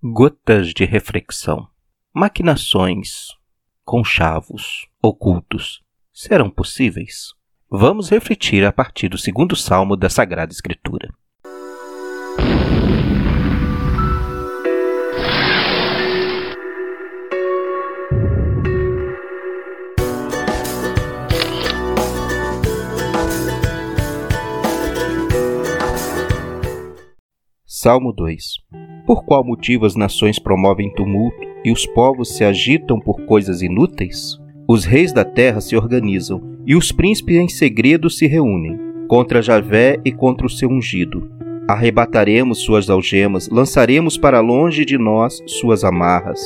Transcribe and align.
Gotas 0.00 0.72
de 0.72 0.84
reflexão. 0.84 1.66
Maquinações, 2.14 3.30
conchavos, 3.84 4.86
ocultos, 5.02 5.82
serão 6.12 6.48
possíveis? 6.48 7.34
Vamos 7.68 8.08
refletir 8.08 8.64
a 8.64 8.70
partir 8.70 9.08
do 9.08 9.18
segundo 9.18 9.56
salmo 9.56 9.96
da 9.96 10.08
Sagrada 10.08 10.52
Escritura. 10.52 11.12
Salmo 27.66 28.12
2 28.12 28.58
Por 29.08 29.24
qual 29.24 29.42
motivo 29.42 29.86
as 29.86 29.96
nações 29.96 30.38
promovem 30.38 30.92
tumulto 30.92 31.38
e 31.64 31.72
os 31.72 31.86
povos 31.86 32.36
se 32.36 32.44
agitam 32.44 33.00
por 33.00 33.24
coisas 33.24 33.62
inúteis? 33.62 34.38
Os 34.68 34.84
reis 34.84 35.14
da 35.14 35.24
terra 35.24 35.62
se 35.62 35.74
organizam 35.74 36.42
e 36.66 36.76
os 36.76 36.92
príncipes 36.92 37.38
em 37.38 37.48
segredo 37.48 38.10
se 38.10 38.26
reúnem 38.26 38.78
contra 39.08 39.40
Javé 39.40 39.98
e 40.04 40.12
contra 40.12 40.46
o 40.46 40.50
seu 40.50 40.68
ungido. 40.68 41.26
Arrebataremos 41.66 42.58
suas 42.58 42.90
algemas, 42.90 43.48
lançaremos 43.48 44.18
para 44.18 44.40
longe 44.40 44.84
de 44.84 44.98
nós 44.98 45.42
suas 45.46 45.84
amarras. 45.84 46.42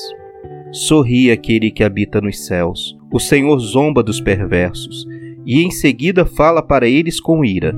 Sorri 0.70 1.32
aquele 1.32 1.68
que 1.68 1.82
habita 1.82 2.20
nos 2.20 2.46
céus. 2.46 2.96
O 3.12 3.18
Senhor 3.18 3.58
zomba 3.58 4.04
dos 4.04 4.20
perversos 4.20 5.04
e 5.44 5.64
em 5.64 5.72
seguida 5.72 6.24
fala 6.24 6.62
para 6.62 6.86
eles 6.86 7.18
com 7.18 7.44
ira 7.44 7.74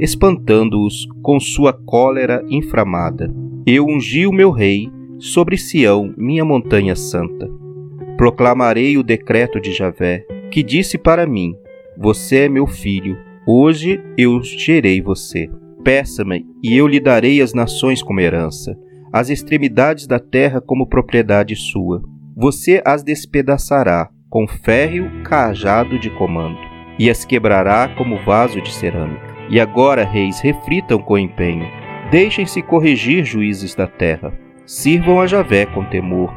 espantando-os 0.00 1.06
com 1.22 1.38
sua 1.38 1.72
cólera 1.72 2.42
inflamada. 2.48 3.30
Eu 3.64 3.86
ungi 3.86 4.26
o 4.26 4.32
meu 4.32 4.50
rei 4.50 4.90
sobre 5.20 5.56
Sião, 5.56 6.12
minha 6.16 6.44
montanha 6.44 6.96
santa. 6.96 7.48
Proclamarei 8.16 8.98
o 8.98 9.04
decreto 9.04 9.60
de 9.60 9.72
Javé, 9.72 10.26
que 10.50 10.64
disse 10.64 10.98
para 10.98 11.28
mim: 11.28 11.54
Você 11.96 12.38
é 12.38 12.48
meu 12.48 12.66
filho, 12.66 13.16
hoje 13.46 14.02
eu 14.18 14.42
gerei 14.42 15.00
você. 15.00 15.48
Peça-me, 15.84 16.44
e 16.60 16.76
eu 16.76 16.88
lhe 16.88 16.98
darei 16.98 17.40
as 17.40 17.54
nações 17.54 18.02
como 18.02 18.20
herança, 18.20 18.76
as 19.12 19.30
extremidades 19.30 20.08
da 20.08 20.18
terra 20.18 20.60
como 20.60 20.88
propriedade 20.88 21.54
sua. 21.54 22.02
Você 22.36 22.82
as 22.84 23.04
despedaçará 23.04 24.08
com 24.28 24.48
férreo 24.48 25.22
cajado 25.22 26.00
de 26.00 26.10
comando, 26.10 26.58
e 26.98 27.08
as 27.08 27.24
quebrará 27.24 27.94
como 27.96 28.18
vaso 28.24 28.60
de 28.60 28.72
cerâmica. 28.72 29.36
E 29.48 29.60
agora, 29.60 30.04
reis, 30.04 30.40
reflitam 30.40 30.98
com 30.98 31.16
empenho. 31.16 31.81
Deixem-se 32.12 32.60
corrigir, 32.60 33.24
juízes 33.24 33.74
da 33.74 33.86
terra. 33.86 34.38
Sirvam 34.66 35.18
a 35.18 35.26
Javé 35.26 35.64
com 35.64 35.82
temor. 35.82 36.30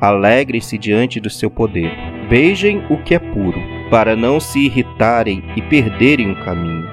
Alegrem-se 0.00 0.76
diante 0.76 1.20
do 1.20 1.30
seu 1.30 1.48
poder. 1.48 1.92
Beijem 2.28 2.84
o 2.90 3.00
que 3.04 3.14
é 3.14 3.18
puro, 3.20 3.60
para 3.88 4.16
não 4.16 4.40
se 4.40 4.58
irritarem 4.58 5.44
e 5.54 5.62
perderem 5.62 6.32
o 6.32 6.44
caminho, 6.44 6.84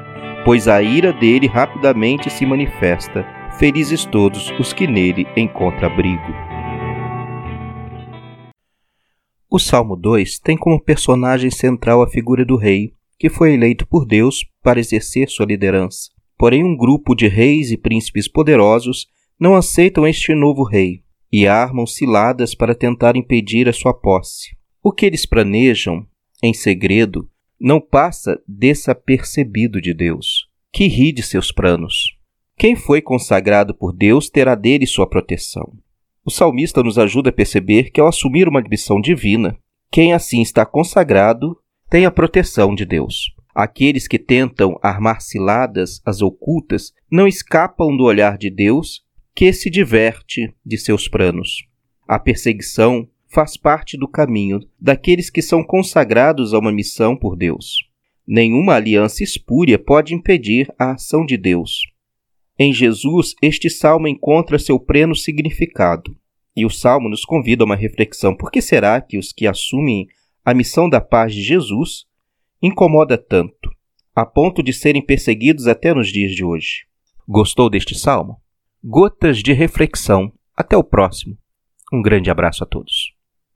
pois 0.45 0.67
a 0.67 0.83
ira 0.83 1.11
dele 1.11 1.47
rapidamente 1.47 2.29
se 2.29 2.45
manifesta. 2.45 3.25
Felizes 3.57 4.05
todos 4.05 4.51
os 4.59 4.71
que 4.71 4.85
nele 4.85 5.25
encontram 5.35 5.91
abrigo. 5.91 6.31
O 9.49 9.57
Salmo 9.57 9.95
2 9.95 10.37
tem 10.37 10.55
como 10.55 10.79
personagem 10.79 11.49
central 11.49 12.03
a 12.03 12.07
figura 12.07 12.45
do 12.45 12.55
rei, 12.55 12.93
que 13.17 13.29
foi 13.29 13.55
eleito 13.55 13.87
por 13.87 14.05
Deus 14.05 14.45
para 14.61 14.79
exercer 14.79 15.27
sua 15.27 15.47
liderança. 15.47 16.16
Porém, 16.37 16.63
um 16.63 16.75
grupo 16.75 17.15
de 17.15 17.27
reis 17.27 17.71
e 17.71 17.77
príncipes 17.77 18.27
poderosos 18.27 19.07
não 19.39 19.55
aceitam 19.55 20.07
este 20.07 20.33
novo 20.35 20.63
rei 20.63 21.03
e 21.31 21.47
armam 21.47 21.85
ciladas 21.85 22.55
para 22.55 22.75
tentar 22.75 23.15
impedir 23.15 23.67
a 23.67 23.73
sua 23.73 23.93
posse. 23.93 24.55
O 24.83 24.91
que 24.91 25.05
eles 25.05 25.25
planejam, 25.25 26.05
em 26.41 26.53
segredo, 26.53 27.29
não 27.59 27.81
passa 27.81 28.39
desapercebido 28.47 29.81
de 29.81 29.93
Deus, 29.93 30.47
que 30.71 30.87
ri 30.87 31.11
de 31.11 31.23
seus 31.23 31.51
planos. 31.51 32.15
Quem 32.55 32.75
foi 32.75 33.01
consagrado 33.01 33.73
por 33.73 33.91
Deus 33.91 34.29
terá 34.29 34.55
dele 34.55 34.85
sua 34.85 35.07
proteção. 35.07 35.73
O 36.23 36.31
salmista 36.31 36.83
nos 36.83 36.97
ajuda 36.97 37.29
a 37.29 37.33
perceber 37.33 37.91
que, 37.91 38.01
ao 38.01 38.07
assumir 38.07 38.47
uma 38.47 38.61
missão 38.61 38.99
divina, 38.99 39.57
quem 39.91 40.13
assim 40.13 40.41
está 40.41 40.65
consagrado 40.65 41.57
tem 41.89 42.05
a 42.05 42.11
proteção 42.11 42.75
de 42.75 42.85
Deus. 42.85 43.36
Aqueles 43.57 44.07
que 44.07 44.19
tentam 44.19 44.77
armar 44.83 45.19
ciladas 45.19 45.99
as 46.05 46.21
ocultas 46.21 46.93
não 47.09 47.27
escapam 47.27 47.97
do 47.97 48.03
olhar 48.03 48.37
de 48.37 48.51
Deus, 48.51 49.01
que 49.35 49.51
se 49.51 49.67
diverte 49.71 50.53
de 50.63 50.77
seus 50.77 51.07
planos. 51.07 51.65
A 52.07 52.19
perseguição 52.19 53.09
faz 53.27 53.57
parte 53.57 53.97
do 53.97 54.07
caminho 54.07 54.59
daqueles 54.79 55.31
que 55.31 55.41
são 55.41 55.63
consagrados 55.63 56.53
a 56.53 56.59
uma 56.59 56.71
missão 56.71 57.17
por 57.17 57.35
Deus. 57.35 57.77
Nenhuma 58.27 58.75
aliança 58.75 59.23
espúria 59.23 59.79
pode 59.79 60.13
impedir 60.13 60.71
a 60.77 60.91
ação 60.91 61.25
de 61.25 61.35
Deus. 61.35 61.81
Em 62.59 62.71
Jesus, 62.71 63.33
este 63.41 63.71
salmo 63.71 64.07
encontra 64.07 64.59
seu 64.59 64.79
pleno 64.79 65.15
significado. 65.15 66.15
E 66.55 66.63
o 66.63 66.69
salmo 66.69 67.09
nos 67.09 67.25
convida 67.25 67.63
a 67.63 67.65
uma 67.65 67.75
reflexão: 67.75 68.37
por 68.37 68.51
que 68.51 68.61
será 68.61 69.01
que 69.01 69.17
os 69.17 69.33
que 69.33 69.47
assumem 69.47 70.05
a 70.45 70.53
missão 70.53 70.87
da 70.87 71.01
paz 71.01 71.33
de 71.33 71.41
Jesus 71.41 72.05
incomoda 72.67 73.17
tanto, 73.17 73.69
a 74.15 74.25
ponto 74.25 74.61
de 74.61 74.73
serem 74.73 75.05
perseguidos 75.05 75.67
até 75.67 75.93
nos 75.93 76.11
dias 76.11 76.31
de 76.31 76.43
hoje. 76.43 76.85
Gostou 77.27 77.69
deste 77.69 77.97
salmo? 77.97 78.41
Gotas 78.83 79.39
de 79.39 79.53
reflexão. 79.53 80.31
Até 80.55 80.75
o 80.77 80.83
próximo. 80.83 81.37
Um 81.93 82.01
grande 82.01 82.31
abraço 82.31 82.63
a 82.63 82.67
todos. 82.67 83.16